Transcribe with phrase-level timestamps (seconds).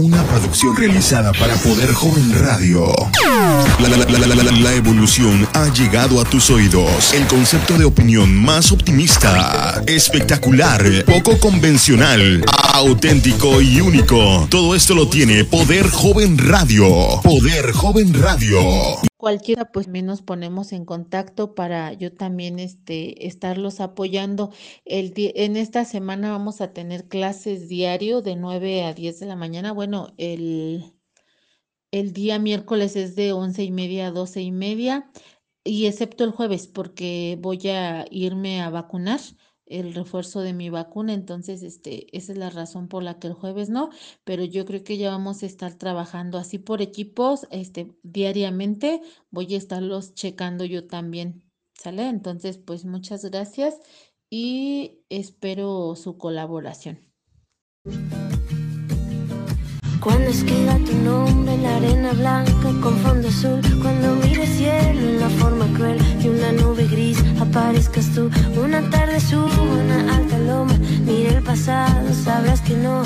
[0.00, 2.86] Una producción realizada para Poder Joven Radio.
[3.58, 7.12] La, evolución ha llegado a tus oídos.
[7.14, 12.44] El concepto de opinión más optimista, espectacular, poco convencional,
[12.74, 14.46] auténtico y único.
[14.50, 17.20] Todo esto lo tiene Poder Joven Radio.
[17.22, 18.58] Poder Joven Radio.
[19.16, 24.52] Cualquiera, pues me nos ponemos en contacto para yo también este, estarlos apoyando.
[24.84, 29.34] El, en esta semana vamos a tener clases diario de 9 a 10 de la
[29.34, 29.72] mañana.
[29.72, 30.92] Bueno, el,
[31.90, 35.10] el día miércoles es de once y media a doce y media,
[35.64, 39.20] y excepto el jueves, porque voy a irme a vacunar
[39.66, 43.34] el refuerzo de mi vacuna, entonces este, esa es la razón por la que el
[43.34, 43.90] jueves no,
[44.24, 49.54] pero yo creo que ya vamos a estar trabajando así por equipos, este, diariamente, voy
[49.54, 51.44] a estarlos checando yo también,
[51.74, 52.08] ¿sale?
[52.08, 53.78] Entonces, pues muchas gracias
[54.30, 57.00] y espero su colaboración.
[60.00, 60.92] Cuando escriba tu
[71.48, 73.02] pasado, sabrás que no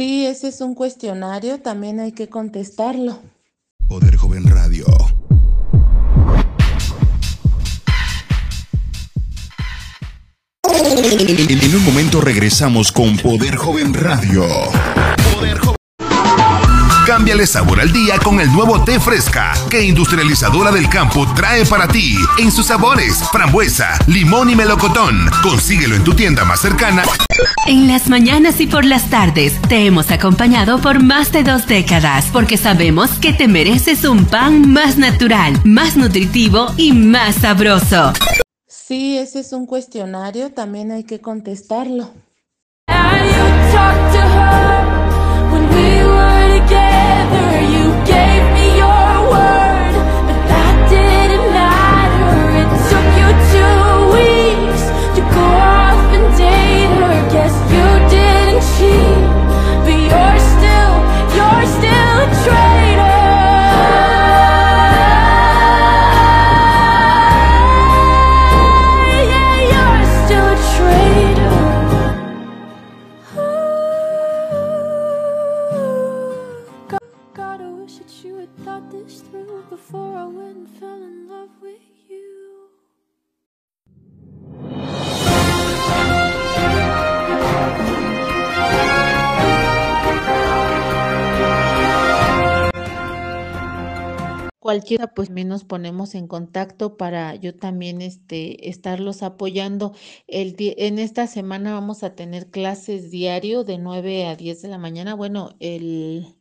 [0.00, 3.18] Sí, ese es un cuestionario, también hay que contestarlo.
[3.86, 4.86] Poder Joven Radio.
[10.64, 14.44] En un momento regresamos con Poder Joven Radio.
[15.34, 15.79] Poder Joven.
[17.10, 21.88] Cámbiale sabor al día con el nuevo té fresca que Industrializadora del Campo trae para
[21.88, 25.28] ti en sus sabores frambuesa, limón y melocotón.
[25.42, 27.02] Consíguelo en tu tienda más cercana.
[27.66, 32.26] En las mañanas y por las tardes te hemos acompañado por más de dos décadas
[32.32, 38.12] porque sabemos que te mereces un pan más natural, más nutritivo y más sabroso.
[38.68, 42.12] Sí, ese es un cuestionario, también hay que contestarlo.
[48.10, 48.39] Gave
[94.70, 99.96] Cualquiera, pues me nos ponemos en contacto para yo también este, estarlos apoyando.
[100.28, 104.78] El, en esta semana vamos a tener clases diario de 9 a 10 de la
[104.78, 105.14] mañana.
[105.16, 106.36] Bueno, el,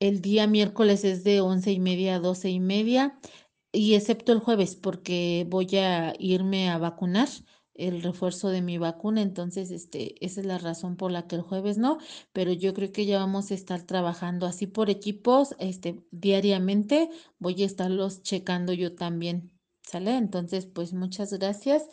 [0.00, 3.18] el día miércoles es de once y media a doce y media,
[3.70, 7.28] y excepto el jueves, porque voy a irme a vacunar
[7.78, 11.42] el refuerzo de mi vacuna, entonces este, esa es la razón por la que el
[11.42, 11.98] jueves no,
[12.32, 17.62] pero yo creo que ya vamos a estar trabajando así por equipos, este, diariamente, voy
[17.62, 20.16] a estarlos checando yo también, ¿sale?
[20.16, 21.88] Entonces, pues muchas gracias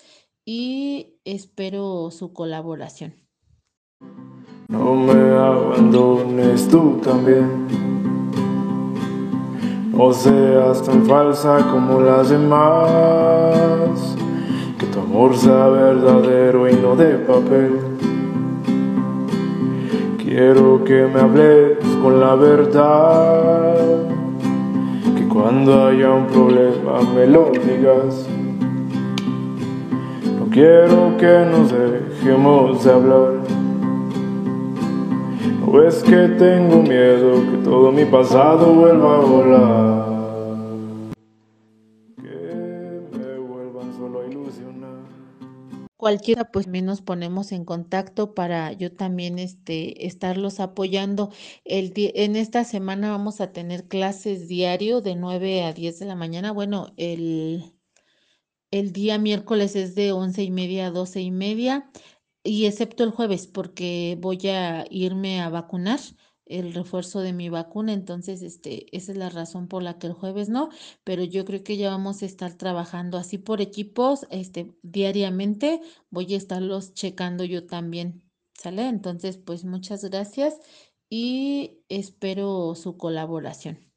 [0.45, 3.15] y espero su colaboración.
[4.69, 7.67] No me abandones tú también.
[9.91, 13.52] No seas tan falsa como las demás.
[15.13, 17.77] Amor sea verdadero y no de papel.
[20.17, 23.75] Quiero que me hables con la verdad.
[25.15, 28.27] Que cuando haya un problema me lo digas.
[30.39, 33.33] No quiero que nos dejemos de hablar.
[35.63, 40.12] ¿No es que tengo miedo que todo mi pasado vuelva a volar?
[45.97, 51.31] Cualquiera, pues me nos ponemos en contacto para yo también este, estarlos apoyando.
[51.63, 56.15] El, en esta semana vamos a tener clases diario de 9 a 10 de la
[56.15, 56.51] mañana.
[56.51, 57.73] Bueno, el,
[58.71, 61.89] el día miércoles es de once y media a doce y media,
[62.43, 65.99] y excepto el jueves, porque voy a irme a vacunar
[66.45, 70.13] el refuerzo de mi vacuna, entonces este, esa es la razón por la que el
[70.13, 70.69] jueves no,
[71.03, 76.33] pero yo creo que ya vamos a estar trabajando así por equipos, este, diariamente, voy
[76.33, 78.23] a estarlos checando yo también,
[78.53, 78.87] ¿sale?
[78.87, 80.59] Entonces, pues muchas gracias
[81.09, 83.92] y espero su colaboración.